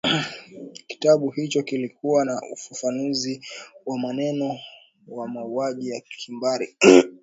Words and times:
kitabu 0.87 1.29
hicho 1.29 1.63
kilikuwa 1.63 2.25
na 2.25 2.41
ufafanuzi 2.53 3.41
wa 3.85 3.99
maneno 3.99 4.59
wa 5.07 5.27
mauaji 5.27 5.89
ya 5.89 6.01
kimbari 6.01 6.75